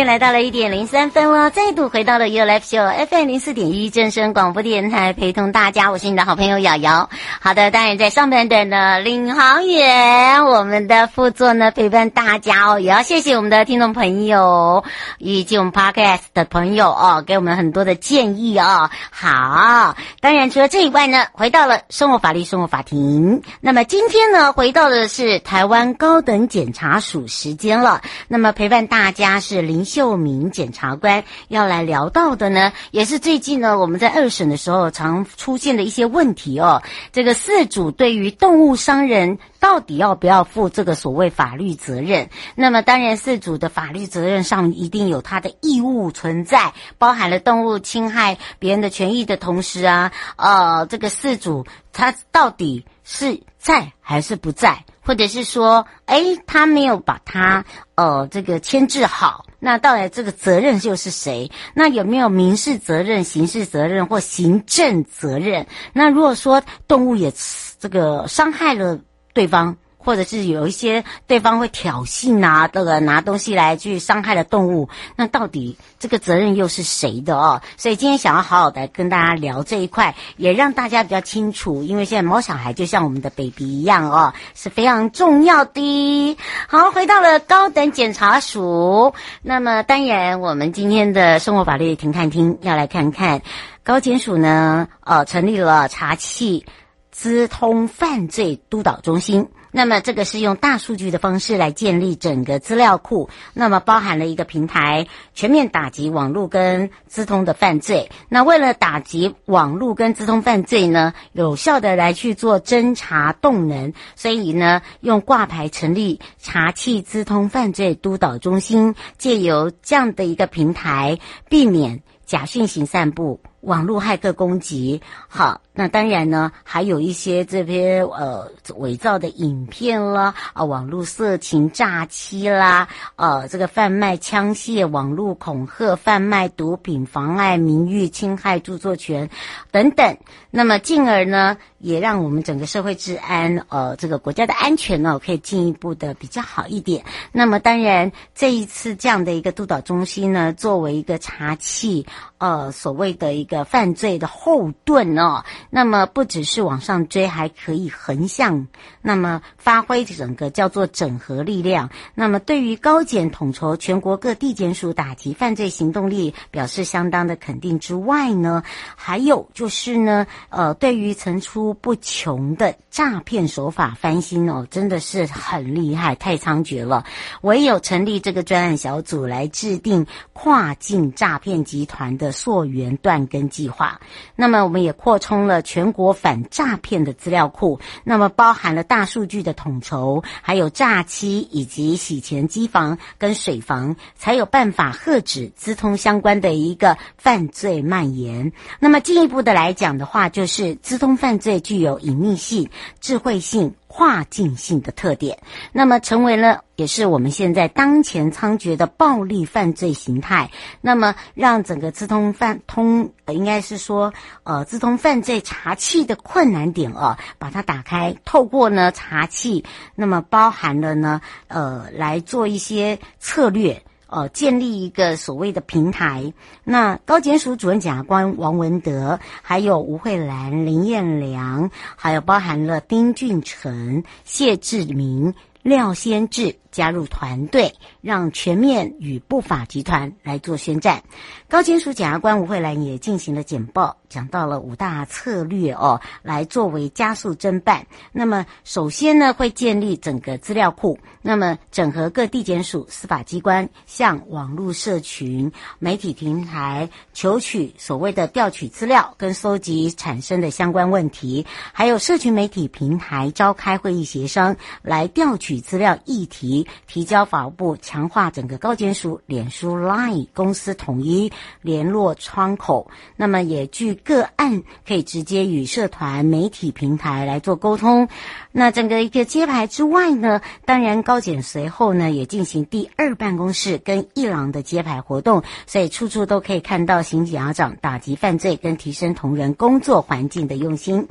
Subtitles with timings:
[0.00, 7.10] 间来到了一点零三分了，再度回到了 U Life Show FM 零四点一正声广播电台，陪同大家，我是你的好朋友瑶瑶。
[7.38, 14.84] 好的，当然在上半段的领航员，我们的副座呢陪伴大家哦，也要谢谢我们的听众朋友
[15.18, 18.88] 以及我们 Podcast 的朋友哦，给我们很多的建议哦。
[19.10, 23.42] 好，当然除了这以外呢，回到了生活法律生活法庭。
[23.60, 28.00] 那么今天呢，回到的是台湾高等检察署时间了。
[28.28, 29.84] 那么陪伴大家是林。
[29.90, 36.80] 秀明检察官要来聊到的呢，也是最近呢，我们在二审的时候常出现的一些问题哦。
[37.10, 42.30] 这个饲主对于动物伤人，到底要不要负这个所谓法律责任？
[42.54, 54.84] 那么当然，饲主的法律责任上一定有他的义务存在，包含了动物侵害别人的权益的同时啊，呃，这个饲主他到底是在还是不在？
[55.10, 57.64] 或者是说，哎，他没有把他
[57.96, 61.50] 呃这个牵制好，那到底这个责任就是谁？
[61.74, 65.66] 那有没有民事责任、刑事责任或行政责任？
[65.92, 67.32] 那如果说动物也
[67.80, 69.00] 这个伤害了
[69.34, 69.76] 对方。
[70.02, 77.60] 或者是有一些对方会挑衅啊，这个拿东西来去伤害了动物，那到底这个责任又是谁的哦？
[77.76, 86.36] 所以今天想要好好的跟大家聊这一块，也让大家比较清楚，因为现在猫小孩就像我们的 baby 一样哦，是非常重要的。
[86.66, 93.42] 好，回到了高等检察署，那么当然我们今天的生活法律庭看听要来看看
[93.84, 96.64] 高检署呢，呃，成立了查缉
[97.10, 99.48] 资通犯罪督导中心。
[99.72, 108.10] 那么这个是用大数据的方式来建立整个资料库，那么包含了一个平台，全面打击网络跟资通的犯罪。
[108.28, 123.40] 那为了打击网络跟资通犯罪呢，有效的来去做侦查动能，所以呢，用挂牌成立查缉资通犯罪督导中心，借由这样的一个平台，避免假讯息散布。
[123.60, 139.28] 网络骇客攻击，好，那当然呢，还有一些这边呃伪造的影片啦，啊，网络色情诈欺啦，呃，这个贩卖枪械、网络恐吓、贩卖毒品、妨碍名誉、侵害著作权
[139.70, 140.16] 等等，
[140.50, 147.04] 那么进而呢，也让我们整个社会治安，呃，这个国家的安全呢，可以进一步的比较好一点。
[147.32, 152.06] 那么当然，这一次这样的一个督导中心呢，作为一个查缉，
[152.38, 153.50] 呃，所谓的一个。
[153.50, 158.66] 个犯罪的后盾哦，那么不只是往上追，还可以横向，
[159.02, 161.90] 那么发挥整个叫做整合力量。
[162.14, 168.62] 那么对于高检统筹全国各地检署打击犯罪行动力表示相当的肯定之外呢，
[168.96, 177.04] 还有就是呢，呃，对于层出不穷的诈骗手法翻新哦，真的是很厉害，太猖獗了。
[177.42, 183.50] 唯有成立这个专案小组来制定跨境诈骗集团的溯源断根。
[183.50, 184.00] 计划，
[184.36, 198.52] 那么我们也扩充了全国反诈骗的资料库，那么包含了大数据的统筹，还有诈欺以及洗钱机房跟水房，才有办法遏止资通相关的一个犯罪蔓延。
[198.78, 202.68] 那么进一步的来讲的话，就是资通犯罪具有隐秘性、
[203.00, 203.74] 智慧性。
[203.92, 205.36] 跨境性的特点，
[205.72, 210.48] 那么成为了也是我们现在当前猖獗的暴力犯罪形态。
[210.80, 214.14] 那么让整个资通犯通，应该是说，
[214.44, 219.64] 呃，资通犯罪查气的困难点啊，把它打开，透过呢查气，
[219.96, 223.82] 那么包含了呢，呃，来做一些策略。
[224.10, 226.32] 呃，建立一个所谓的平台。
[226.64, 241.02] 那高检署主任检察官王文德，还有吴慧兰、林彦良，还有包含了丁俊成、谢志明、廖先志、加入团队，让全面与不法集团来做宣战。
[241.48, 247.86] 高检署检察官吴慧兰也进行了简报，讲到了五大策略哦，来作为加速侦办。
[248.12, 272.90] 那么首先呢，会建立整个资料库，那么整合各地检署、司法机关向网络社群、媒体平台求取所谓的调取资料跟搜集产生的相关问题，还有社群媒体平台召开会议协商来调取资料议题，提交法务部，强化整个高检署、脸书、Line 公司统一联络窗口。
[273.16, 278.08] 那么也据个案可以直接与社团、媒体平台来做沟通。
[278.52, 291.08] 那整个一个揭牌之外呢，当然高检随后呢也进行第二办公室跟一郎的揭牌活动，所以处处都可以看到刑警察长打击犯罪跟提升同仁工作环境的用心。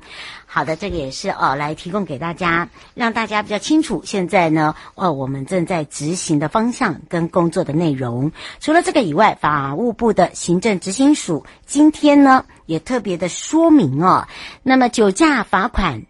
[0.52, 8.32] 好的，这个也是哦，来提供给大家，让大家比较清楚现在呢，哦，我们正在执行的方向跟工作的内容。
[8.60, 14.28] 除了这个以外，法务部的行政执行署今天呢也特别的说明哦，
[14.64, 16.02] 那么酒驾罚款。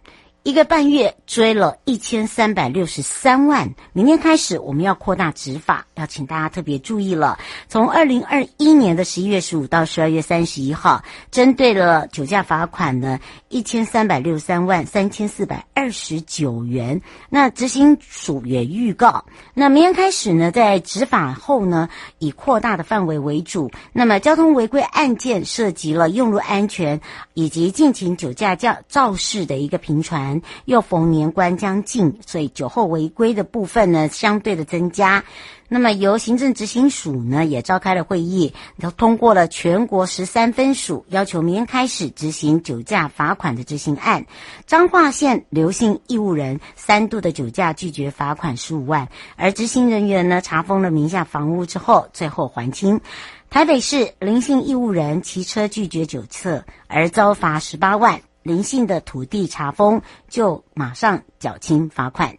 [0.42, 7.38] 一个半月追了一千三百六十三万，明天开始我们要扩大执法，要请大家特别注意了。
[7.68, 13.20] 从二零二一年的十一月十五到十二月三十一号，针对了酒驾罚款呢
[13.50, 16.98] 一千三百六十三万三千四百二十九元。
[17.28, 21.86] 那执行署也预告，那明天开始呢，在执法后呢，
[22.18, 23.70] 以扩大的范围为主。
[23.92, 26.98] 那么交通违规案件涉及了用路安全
[27.34, 30.29] 以及进行酒驾驾肇事的一个频传。
[30.64, 35.24] 又逢年关将近，所以酒后违规的部分呢，相对的增加。
[35.72, 44.26] 那么由行政执行署呢也召开了会议，都通过了全国十三分署要求明天开始执行酒驾罚款的执行案。
[44.66, 53.00] 彰化县刘姓义务人三度的酒驾拒绝罚款十五万，而执行人员呢查封了名下房屋之后，最后还清。
[53.48, 58.20] 台北市林姓义务人骑车拒绝酒测，而遭罚十八万。
[58.42, 62.32] 林姓的土地查封，就马上缴清罚款；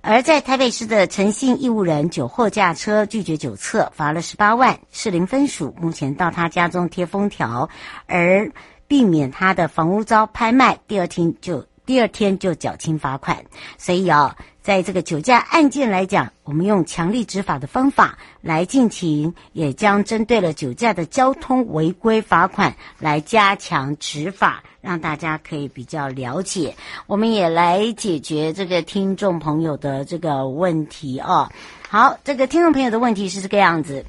[0.00, 4.78] 而在台北市的诚信义务人酒后驾车拒绝酒测，罚了十八万。
[4.90, 7.68] 士林分署目前到他家中贴封条，
[8.06, 8.50] 而
[8.86, 13.38] 避免他的房屋遭拍卖，第二天就第二天就缴清罚款。
[13.78, 14.36] 所以啊。
[14.60, 26.76] 在这个酒驾案件来讲，我们用强力执法的方法来进行，也将针对了酒驾的交通违规罚款来加强执法，让大家可以比较了解。
[27.06, 31.50] 我们也来解决这个听众朋友的这个问题哦。
[31.88, 34.04] 好，这个听众朋友的问题是这个样子。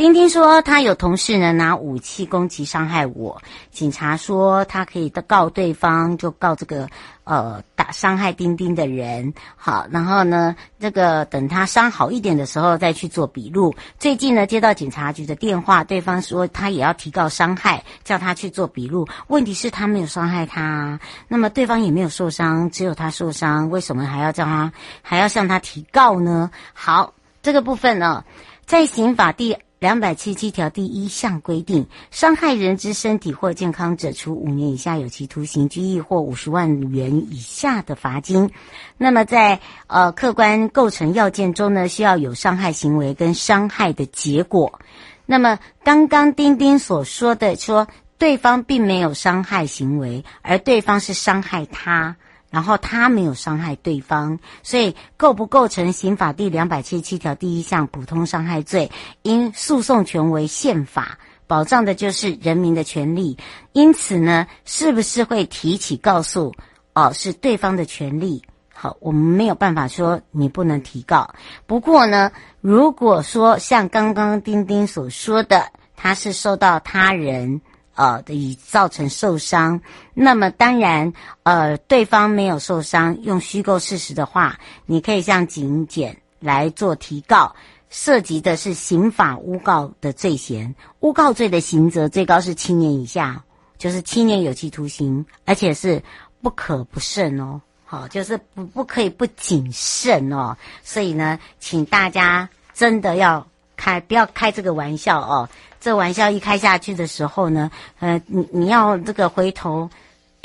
[0.00, 6.88] 丁丁说他有同事呢拿武器攻击伤害我，警察说他可以告对方，就告这个
[7.24, 9.34] 呃打伤害丁丁的人。
[9.56, 13.74] 好，然后呢，这个等他伤好一点的时候再去做笔录。
[13.98, 19.06] 最近呢接到警察局的电话，对方说他也要提告伤害，叫他去做笔录。
[19.26, 20.98] 问题是，他没有伤害他，
[21.28, 24.72] 那么对方也没有受伤，只有他受伤，为什么还要叫他
[25.02, 26.50] 还要向他提告呢？
[26.72, 27.12] 好，
[27.42, 28.24] 这个部分呢，
[28.64, 29.58] 在刑法第。
[29.80, 38.50] 两百七十七条第一项规定，伤害人之身体或健康者，处五年以下有期徒刑、拘役或五十万元以下的罚金。
[38.98, 44.78] 那么在呃客观构成要件中呢，需要有伤害行为跟伤害的结果。
[45.24, 52.16] 那么刚刚丁丁所说的说，对方并没有伤害行为，而对方是伤害他。
[52.50, 58.90] 然后他没有伤害对方，所以构不构成刑法第两百七十七条第一项普通伤害罪？
[59.22, 63.38] 因诉讼权为宪法保障的就是人民的权利，
[63.72, 66.52] 因此呢，是不是会提起告诉？
[66.92, 68.42] 哦，是对方的权利。
[68.74, 71.34] 好，我们没有办法说你不能提告。
[71.66, 77.60] 不过呢，如果说像刚刚丁丁所说的，他是受到他人。
[78.00, 79.78] 呃，以造成受伤，
[80.14, 87.54] 那么当然，呃，对方没有受伤，用虚构事实的话，你可以向警检来做提告，
[87.90, 93.44] 涉及的是刑法诬告的罪嫌，诬告罪的刑责最高是七年以下，
[93.76, 96.02] 就是七年有期徒刑，而且是
[96.40, 103.46] 不可不慎哦，好，就是不不可以不谨慎哦，所以呢，请大家真的要
[103.80, 105.48] 开，不要开这个玩笑哦。
[105.80, 107.70] 这玩笑一开下去的时候呢，
[108.00, 109.88] 呃，你你要这个回头，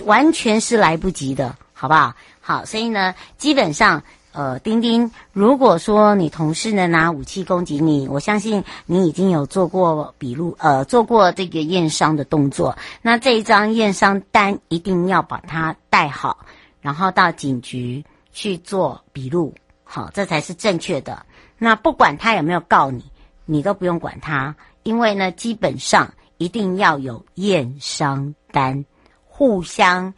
[0.05, 2.13] 完全是来不及的，好不好？
[2.39, 4.01] 好，所以呢，基本上，
[4.31, 16.37] 呃，丁丁，如果说你同事呢拿武器攻击你，我相信你已经有做过笔录，呃，做过这个验伤的动作，那这一张验伤单一定要把它带好，
[16.81, 19.53] 然后到警局去做笔录。
[19.83, 21.25] 好，这才是正确的。
[21.57, 23.03] 那不管他有没有告你，
[23.45, 28.85] 你都不用管他，因为呢，基本上一定要有验伤单，
[29.25, 30.13] 互相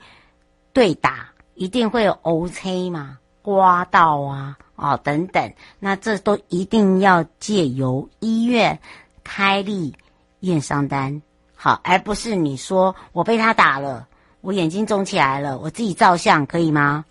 [0.74, 8.80] 对打，一定会有 OK 嘛，刮到啊，哦等等，那这都一定要借由医院
[9.24, 9.94] 开立
[10.40, 11.22] 验伤单，
[11.56, 14.08] 好，而不是你说我被他打了，
[14.42, 17.06] 我眼睛肿起来了，我自己照相可以吗？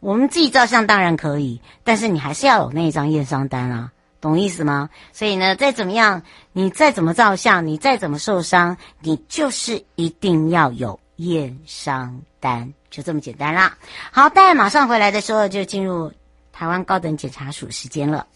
[0.00, 4.90] 我们自己照相当然可以，但是你还是要有那一张验伤单啊，懂意思吗？
[5.12, 6.22] 所以呢，再怎么样，
[6.52, 13.78] 你再怎么照相，你再怎么受伤，你就是一定要有验伤单，就这么简单啦。
[14.10, 16.12] 好，待马上回来的时候就进入
[16.52, 18.26] 台湾高等检察署时间了。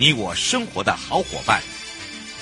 [0.00, 1.60] 你我生活的好伙伴，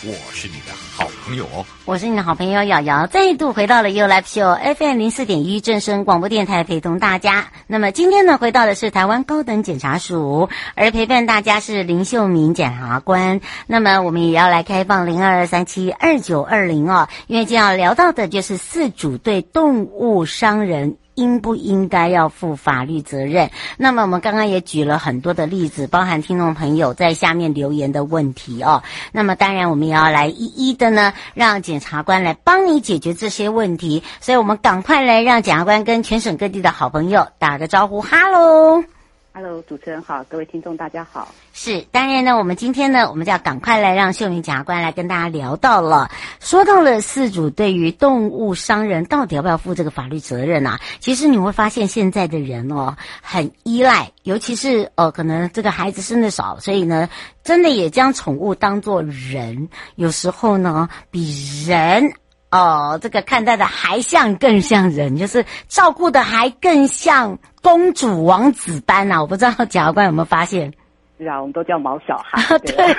[0.04, 1.48] 我是你的好朋友。
[1.86, 7.46] 我是你的好朋友瑶瑶，再度回到了 You Live Show FM 零四点一正声广播电台，陪同大家。
[7.66, 13.40] 那么今天呢，回到的是台湾高等检察署，而陪伴大家是林秀敏检察官。
[13.66, 20.98] 那么我们也要来开放零二二三七二九二零哦，因为今天要聊到的就是四组对动物伤人。
[21.16, 23.50] 应不应该要负法律责任？
[23.76, 28.82] 那么我们刚刚也举了很多的例子，包含听众朋友在下面留言的问题哦。
[29.12, 34.02] 那么当然我们也要来一一的呢，让检察官来帮你解决这些问题。
[34.20, 38.95] 所以我们赶快来让检察官跟全省各地的好朋友打个招呼，哈喽。
[39.38, 41.28] Hello，主持人好，各位听众大家好。
[41.52, 50.80] 是，当然呢，我们今天呢，我们就要赶快来让秀明检察官来跟大家聊到了，说到了四主对于动物伤人到底要不要负这个法律责任啊？
[51.00, 57.06] 其实你会发现现在的人哦，很依赖，尤其是呃，可能这个孩子生的少，所以呢，
[57.44, 62.10] 真的也将宠物当作人，有时候呢，比人。
[62.50, 69.22] 哦，这个看待的还像更像人，就是照顾的还更像公主王子般呐、啊！
[69.22, 70.72] 我不知道检察官有没有发现？
[71.18, 72.58] 是啊，我们都叫毛小孩。
[72.58, 72.96] 对，对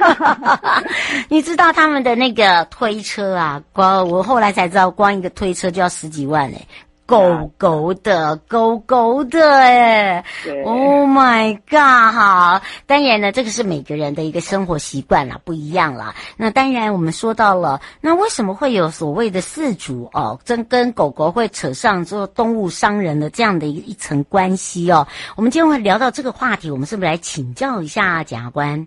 [1.29, 3.61] 你知道他们的那个推车啊？
[3.71, 6.67] 光我后来才知道，光一个推车就要十几万哎。
[7.07, 10.25] 狗狗的，狗狗的，哎
[10.65, 12.13] ，Oh my God！
[12.13, 16.13] 好，当然呢，这个是每个人的一个生活习惯啦，不一样啦。
[16.35, 25.07] 那当然，我们说到了，那为什么会有所谓的饲主哦，真跟狗狗会扯上做动物伤人的这样的一一层关系哦？
[25.37, 28.85] 我们今天会聊到这个话题，我们是不是来请教一下检察官？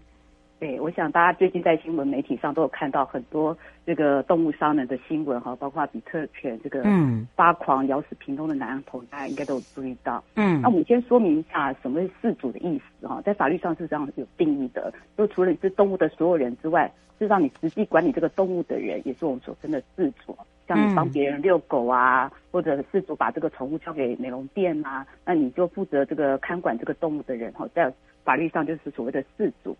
[0.60, 10.22] 对，我想大家最近在新闻媒体上都有看到很多这个动物伤人的新闻哈，包括比特犬这个嗯发狂咬死屏东的男童，大家应该都有注意到。
[10.34, 16.86] 嗯，那我们先说明一下什么是饲主的意思哈，在法律上是这样有定义的，就除了你是动物的所有人之外，
[17.18, 20.36] 事实上你实际管理这个动物的人也是我们所称的饲主，
[20.68, 27.90] 像你帮别人遛狗啊，或者饲主把这个宠物交给美容店啊，那你就负责这个看管这个动物的人哈，在
[28.24, 29.74] 法律上就是所谓的饲主。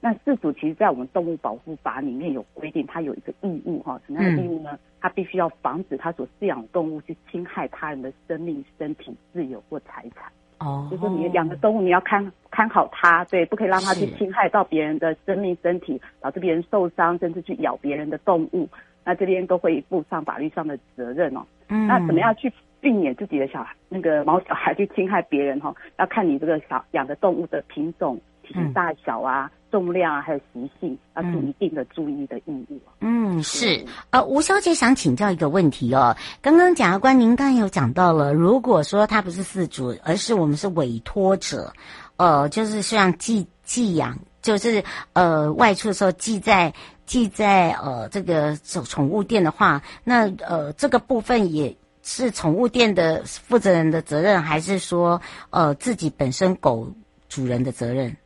[0.00, 4.78] 那饲主其实，在我们动物保护法里面有规定，它有一个义务哈，什么样的义务呢？
[5.00, 10.30] 它必须要防止它所饲养动物去侵害他人的生命、身体、自由或财产。
[10.58, 18.68] 哦，就是你养的动物，你要看看好它，对，不可以让它去侵害到别人的生命、身体，导致别人受伤，甚至去咬别人的动物。
[19.04, 21.44] 那这边都会负上法律上的责任哦。
[21.68, 25.74] 嗯，那怎么样去避免自己的小孩那个毛小孩去侵害别人哈？
[25.98, 29.50] 要看你这个小养的动物的品种、体型大小啊。
[29.52, 32.80] 嗯重量啊，还有习性，要有一定的注意的义务。
[33.00, 33.84] 嗯，是。
[34.10, 36.16] 呃，吴小姐想请教一个问题哦。
[36.40, 41.70] 刚刚检察官您刚才有讲到了，如果说他不是饲主，而是我们是委托者，
[42.16, 44.82] 呃，就是像寄寄养，就是
[45.14, 46.72] 呃外出的时候寄在
[47.04, 56.88] 寄在呃这个宠宠物店的话，那呃这个部分也是宠物店的负责人的责任，还是说呃自己本身狗
[57.28, 58.16] 主人的责任？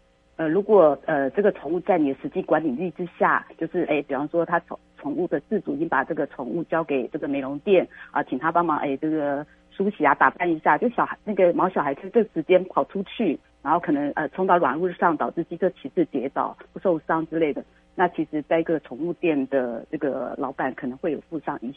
[0.40, 17.62] 呃，如果呃这个宠物在你的实际管理力之下，就是哎，比方说它宠宠物的饲主已经把这个宠物交给这个美容店啊，请他帮忙哎这个梳洗啊、打扮一下，就小孩那个毛小孩在这时间跑出去，然后可能呃冲到软物上，导致机车骑士跌倒不受伤之类的。
[17.94, 21.70] 那其实在一个宠物店的这个老板可能会有负上一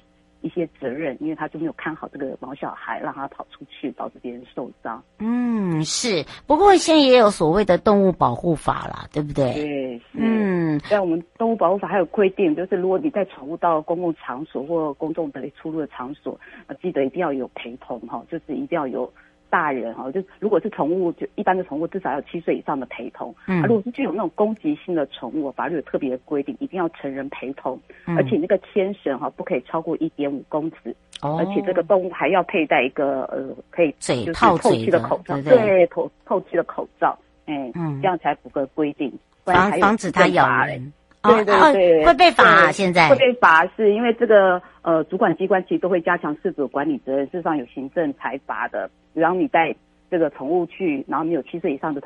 [0.43, 5.01] 一些责任，因为他就没有看好这个毛小孩，让他跑出去，导致别人受伤。
[5.19, 6.23] 嗯，是。
[6.45, 9.53] 不过现在也有所谓的动物保护法啦，对不对？
[9.53, 19.11] 对，嗯，在我们动物保护法还有规定，就是如果你带宠物到公共场所或公众的出入的场所，呃，记得一定要有陪同哈，就是一定要有。
[19.53, 23.31] 大人哈，就如果是宠物，就一般的宠物至少要七岁以上的陪同。
[23.47, 40.91] 嗯，如果是具有那种攻击性的宠物，法律有特别的规定，一定要成人陪同，嗯、而且那个牵绳哈不可以超过一点五公尺，哦，而且这个动物还要佩戴一个呃可以嘴套透气的口罩，对，对，透透气的口罩，哎，嗯，这样才符合规定，防防止它咬人。
[41.23, 42.71] 对对对，会被罚啊！
[42.71, 48.89] 现在会被罚，是因为这个呃，主管机关其实都会加强事主管理责任，事实上有行政裁罚的。
[49.13, 49.73] 比方你带
[50.11, 52.01] 这个宠物去，然后你有七岁以上的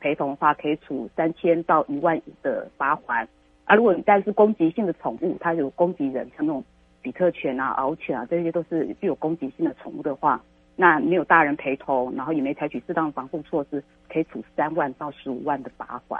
[0.00, 3.28] 陪同的话，可以处三千到一万的罚款。
[3.64, 6.64] 啊，如果你带的是攻击性的宠物，它有攻击人，像那种
[7.02, 10.42] 比特犬啊、獒犬啊，这些都是具有攻击性的宠物的话，
[10.76, 16.18] 那没有大人陪同，然后也没采取适当的防护措施，可以处三万到十五万的罚锾。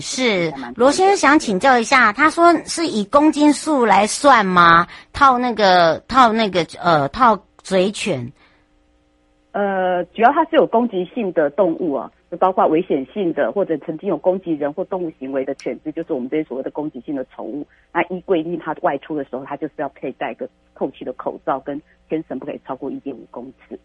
[0.00, 4.86] 嗯，是罗先生想请教一下，他说是以公斤数来算吗？
[5.12, 8.32] 套那个套那个呃套嘴犬，
[9.52, 17.66] 呃，主要它是有攻击性的动物啊，就包括危险性的或者曾经有攻击人或动物行为的犬只，就是我们这些所谓的攻击性的宠物。
[17.92, 23.78] 那依规定，它外出的时候，它就是要佩戴一个透气的口罩，跟天绳不可以超过一点五公尺。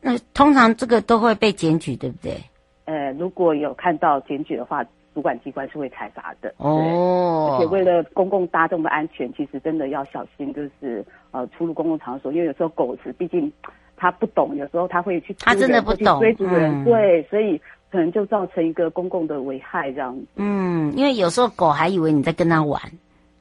[0.00, 2.36] 那通常这个都会被检举，对不对？
[2.84, 4.84] 呃，如果有看到检举的话。
[5.14, 13.52] 主管机关是会采罚的哦，而且为了公共大众的安全，其实真的要小心，就是呃出入公共场所，因为有时候狗子毕竟
[13.96, 20.26] 它不懂，有时候它会去它真的不懂追逐人，嗯、对，所以可能就造成一个公共的危害这样子。
[20.36, 22.80] 嗯，因为有时候狗还以为你在跟它玩。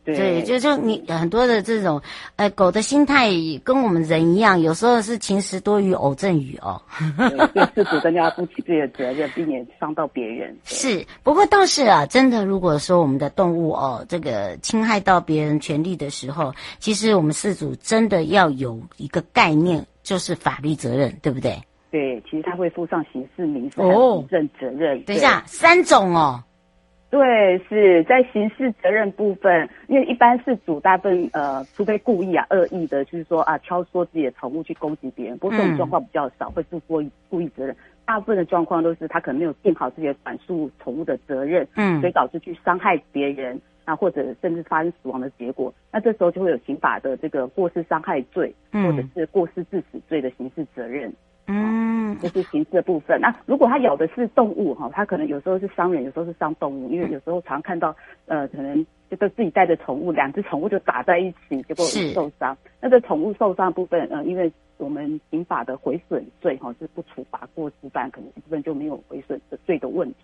[0.04, 2.02] 对，就就你很多的这种，
[2.36, 3.30] 呃，狗的心态
[3.64, 6.82] 跟我们人一样，有时候是晴时多雨偶阵雨哦。
[7.18, 10.58] 对，饲主更加负起自己的责任，避免伤到别人。
[10.66, 21.62] 是，不过倒是啊，真的，如果说我们的动物哦，这个侵害到别人权利的时候，其实我们饲主真的要有一个概念，就是法律责任，对不对？
[21.92, 25.04] 对，其实他会负上刑事、民事行政责任。
[25.04, 26.44] 等一下，三种哦。
[27.12, 37.76] 对，是在刑事责任部分，因为一般是主大部分呃，除非故意啊、恶意的，就是说啊，挑唆自己的宠物去攻击别人，不过这种状况比较少，会负过故意责任。
[38.06, 51.13] 大部分的状况都是他可能没有尽好自己的反诉宠物的责任，嗯，所以导致去伤害别人，那或者甚至发生死亡的结果，那这时候就会有刑法的这个过失伤害罪，或者是过失致死罪的刑事责任。
[51.47, 53.19] 嗯，这是刑事的部分。
[53.21, 56.89] 那如果它咬的是动物哈，它可能有时候是伤人，有时候是伤动物。
[56.89, 57.95] 因为有时候常看到，
[58.26, 62.58] 呃，可能就都自己带着宠物，两只宠物就打在一起，结果受伤。
[62.80, 70.15] 那这宠物受伤的部分，呃，因为我们刑法的毁损罪哈是不处罚过失犯，可能这部分就没有毁损的罪的问题。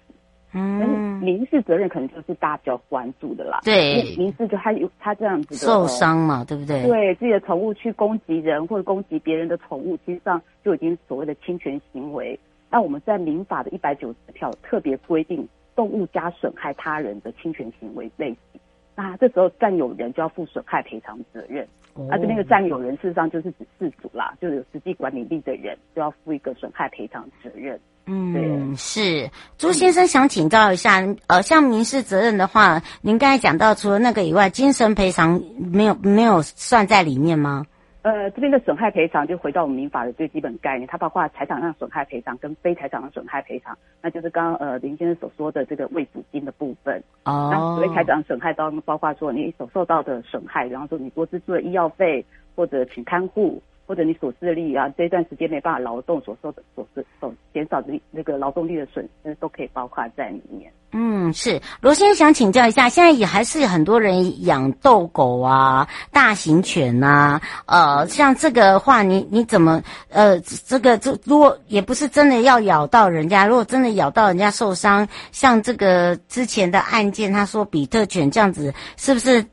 [0.54, 3.60] 嗯，民事责任可能就是大家比较关注的啦。
[3.64, 6.84] 对，民事就他有他这样子的受伤嘛，对不对？
[6.88, 12.40] 对，自己的宠物去攻击人或者攻击别人的宠物，其实上就已经所谓的侵权行为。
[12.70, 18.62] 那我们在民法的一百九十条特别规定，动物加损害他人的侵权行为类型，
[18.96, 21.68] 那这时候占有人就要负损害赔偿责任。
[21.94, 27.80] 哦、啊，这边的占有人事实上就是指事主啦，就是有实际管理力的人就要负一个损害赔偿责任。
[28.10, 37.66] 嗯，是朱先生想请教一下，呃，像民事责任的话，您刚才讲到除了那个以外，精神赔偿没有没有算在里面吗？
[38.04, 47.04] 呃，这边的损害赔偿就回到我们民法的最基本概念，它包括财产上损害赔偿跟非财产的损害赔偿，那就是刚刚呃林先生所说的这个未抚金的部分。
[47.26, 53.62] 哦，那所谓财产损害包括说你所受到的损害，比方说你多支出的医药费或者请看护。
[53.88, 56.86] 或者你所致力啊，这段时间没办法劳动所受的所
[57.20, 60.70] 所减少的那个劳动力的损失，都可以包括在里面。
[60.92, 79.46] 嗯，是罗先生想请教一下，现在也还是很多人养斗狗啊、大型犬啊，呃，像这个话，你你怎么呃，这个这如果也不是真的要咬到人家，如果真的咬到人家受伤，像这个之前的案件，他说比特犬这样子，是不是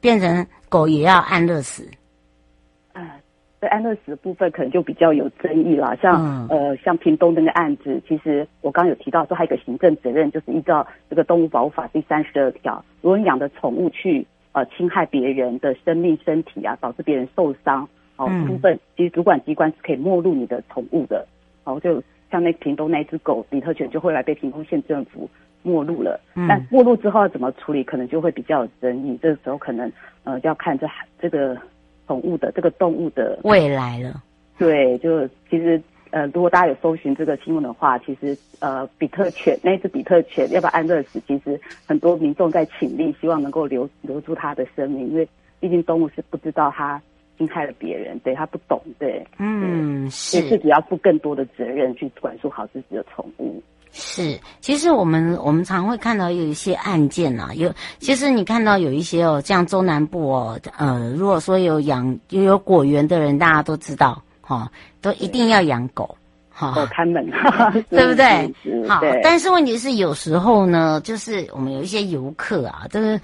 [0.00, 1.88] 变成狗也要安乐死？
[3.60, 21.26] 在安乐死的部分可能就比较有争议了，像、嗯、呃像屏东那个案子，其实我刚刚有提到说还有一个行政责任，就是依照这个动物保护法第三十二条，如果你养的宠物去呃侵害别人的生命、身体啊，导致别人受伤，哦，部分其实主管机关是可以没入你的宠物的，
[21.64, 25.30] 哦，就像那屏东那只狗比特犬，就后来被屏东县政府
[25.62, 26.20] 没入了。
[26.34, 29.18] 嗯，但没入之后要怎么处理，可能就会比较有争议。
[29.22, 29.90] 这个时候可能
[30.24, 30.86] 呃要看这
[31.18, 31.56] 这个
[32.06, 34.22] 宠物的这个动物的未来了。
[34.58, 35.80] 对，就其实。
[36.12, 41.20] 呃，如果大家有搜寻这个新闻的话，其实呃，比特犬那只比特犬要不要安乐死？
[41.26, 45.28] 其实很多民众在请力，希望能够留留住它的生命，因为
[45.60, 47.02] 毕竟动物是不知道它
[47.36, 53.60] 侵害了别人，对，它不懂，对，嗯，是，自己要负更多的责任去管束好自己的宠物。
[53.98, 64.22] 是，其实我们我们常会看到有一些案件啊，有，其实你看到有一些哦，像中南部哦，呃，如果说有养有有果园的人，大家都知道。
[64.48, 64.70] 哈、哦，
[65.02, 66.16] 都一定要养狗，
[66.50, 67.28] 哈，狗看门，
[67.90, 68.54] 对不对？
[68.86, 73.20] 好，但是问题是有时候呢，就是我们有一些游客啊，就是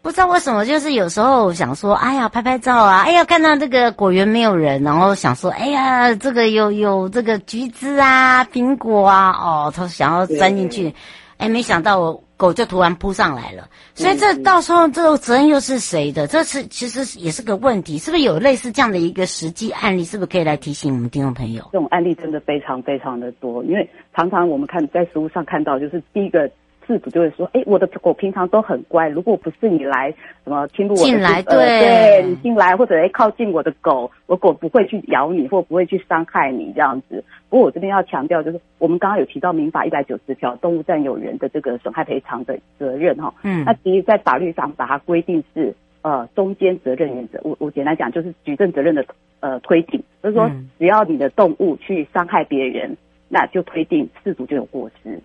[0.00, 10.94] 不知道为什么，就是有时候想说，哎呀，拍拍照啊，哎呀，看到这个果园没有人，然后想说，哎呀，这个有有这个橘子啊，苹果啊，哦，他想要钻进去，
[11.36, 12.22] 哎，没想到我。
[12.38, 16.24] 狗就突然扑上来了，所以这到时候这个责任又是谁的？
[16.28, 20.04] 这是其实也是个问题，是不是有类似这样的一个实际案例？
[20.04, 21.68] 是不是可以来提醒我们听众朋友？
[21.72, 26.48] 这种案例真的非常非常的多，因为常常我们看在实物上看到，就是第一个。
[26.88, 30.10] 饲主就会说：“哎，我的狗平常都很乖，如果不是你来
[30.42, 37.22] 什么侵入我的进来，对，呃、对你进来或者哎靠近我的狗，我狗不会去咬你，或不会去伤害你这样子。
[37.50, 43.34] 不过我这边要强调，就是我们刚刚有提到民法一百九十条动物占有人的这个损害赔偿的责任哈。
[43.42, 47.38] 嗯，那其实，在法律上把它规定是呃中间责任原则。
[47.42, 49.04] 我我简单讲，就是举证责任的
[49.40, 52.96] 呃推定，就是说只要你的动物去伤害别人，
[53.28, 55.20] 那就推定饲主就有过失。”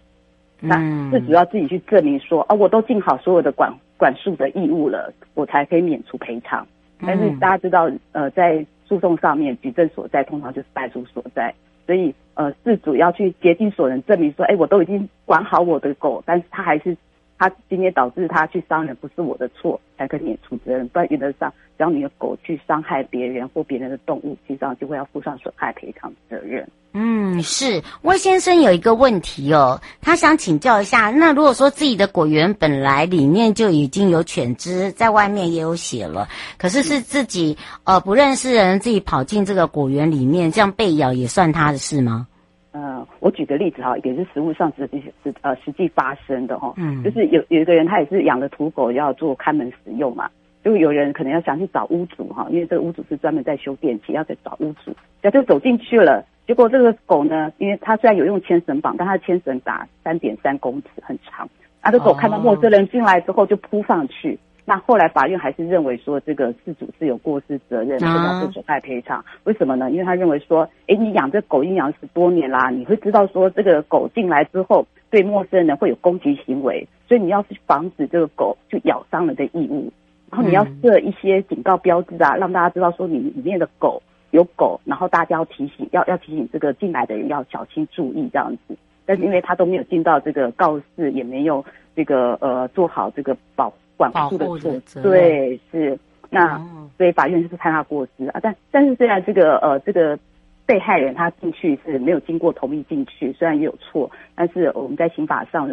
[0.66, 6.66] 那是主要自己去证明说啊，我都尽好所有的管管束的义务了，我才可以免除赔偿。
[7.06, 11.54] 但是大家知道，呃，在诉讼上面举证所在通常就是败诉所在，
[11.86, 16.96] 所以呃，事主要去竭尽所能证明说，哎，我都已经管好我的狗，但是他还是
[17.38, 20.88] 他今天导致他去伤人，不是我的错，才可以免除责任。
[20.90, 26.68] 不然原则上，只要你的狗去伤害别人或别人的动物，实际上就会要负上损害赔偿责任。
[26.96, 31.10] 嗯，是魏先生有一个问题哦，他想请教一下。
[31.10, 42.28] 那如果说自己的果园本来里面就已经有犬只，在外面也有血了，可是是自己呃不认识人自己跑进这个果园里面，这样被咬也算他的事吗？
[42.74, 50.30] 呃，我举个例子哈，也是实物上实际实呃实际发生的哈，嗯，就是有有一个人他也是养了土狗要做看门使用嘛，
[50.64, 56.26] 就有人可能要想去找屋主哈，因为这个屋主是专门在修电器，要去找屋主，他就走进去了。
[56.48, 61.48] 结果这个狗呢，因为它虽然有用牵绳绑，但它的牵绳打三点三公尺，很长。
[61.80, 64.40] 啊这狗看到陌生人进来之后就扑上去。
[64.66, 69.24] 那后来法院还是认为说，这个事主是有过失责任，要负损害赔偿。
[69.44, 69.92] 为什么呢？
[69.92, 79.92] 因为他认为说，哎，你养这狗已经养十多年啦，你会知道说这个狗进来之后对陌生人会有攻击行为，所以你要去防止这个狗去咬伤人的义务。
[80.32, 84.02] 然后你要设一些警告标志啊，让大家知道说你里面的狗。
[84.32, 88.76] 有狗，然后大家要提醒，要要提醒这个进来的人要小心注意这样子。
[89.06, 91.64] 但是因为他都没有尽到这个告示，也没有
[91.96, 95.98] 这个呃做好这个保管不住的措施，对，是
[96.30, 96.58] 那
[96.98, 98.40] 所以法院就是判他过失啊。
[98.42, 100.18] 但但是虽然这个呃这个
[100.66, 105.70] 被害人他进去是没有经过同意进去，虽然也有错，但是我们在刑法上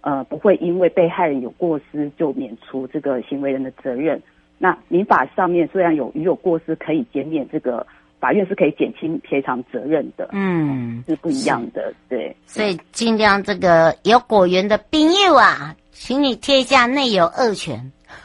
[0.00, 4.20] 呃不会因为被害人有过失就免除这个行为人的责任。
[4.58, 7.86] 那民法上面虽然有与有过失可以减免这个。
[8.20, 12.36] 法院是可以减轻赔偿责任的，嗯，是不一样的，对。
[12.44, 17.92] 所以尽量这个有果园的朋友啊，请你贴一下内有恶犬。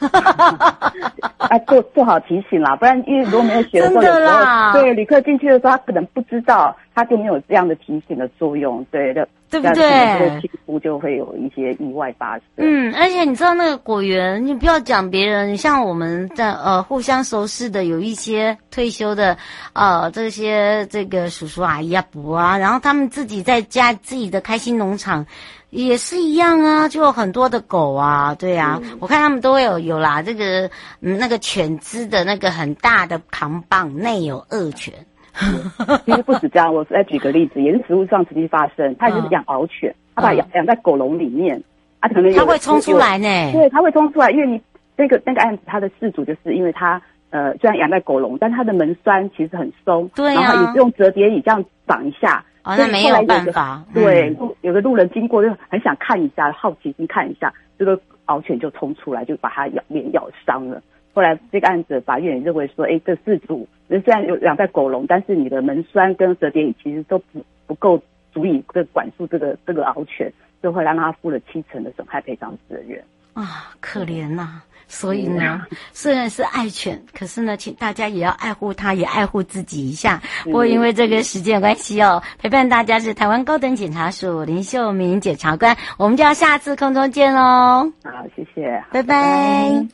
[1.38, 10.40] 啊，做做好提醒啦，不然因为如果没有学的时候，有时候对旅客进去的时候，他可能不知道，他就没有这样的提醒的作用，对的，对不对？
[10.40, 12.42] 皮肤就会有一些意外发生。
[12.56, 19.38] 嗯，而且你知道那个果园，你不要讲别人，像我们在呃互相熟识的，有一些退休的
[19.72, 25.24] 呃这些这个叔叔阿姨啊伯啊，然后他们自己在家自己的开心农场。
[25.70, 34.94] 也是一样啊，就有很多的狗啊，对啊，嗯、我看他们都会有有啦，这个嗯那个犬只的那个很大的扛棒内有恶犬。
[36.06, 41.62] 其实不止这样，我再举个例子，也是实物上实际发生，他就是养獒犬，他把养养在狗笼里面，
[42.00, 44.58] 啊，可能他会冲出来呢，对，他会冲出来，因为你
[44.96, 52.42] 那个那个案子，他的事主就是因为他呃虽然养在狗笼，但他的门栓其实很松，对啊，然后也是用折叠椅这样绑一下。
[52.66, 53.84] 哦，那没有办法。
[53.94, 60.82] 对，有个路人经过就很想看一下，好奇心看一下，这个獒犬就冲出来，就把它咬脸咬伤了。
[61.14, 68.02] 后来这个案子法院也认为说，哎，这四组虽然有两袋狗笼，但是你的门栓跟折叠椅其实都不不够
[68.32, 73.00] 足以这管束这个这个獒犬，就会让他负了七成的损害赔偿责任。
[73.34, 74.64] 啊，可怜呐、啊！
[74.88, 80.22] 所以呢，虽然是爱犬，可是呢，请大家也要爱护它，也爱护自己一下。
[80.44, 87.90] 不过因为这个时间关系哦，陪伴大家是台湾高等检察署林秀敏检察官，我们就要下次空中见喽。
[88.04, 89.22] 好，谢谢，拜拜。
[89.22, 89.86] 拜拜。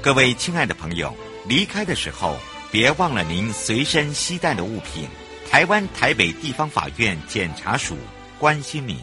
[0.00, 1.12] 各位亲爱的朋友，
[1.48, 2.36] 离开的时候
[2.70, 5.08] 别忘了您随身携带的物品。
[5.50, 7.96] 台湾台北地方法院检察署
[8.38, 8.96] 关心您。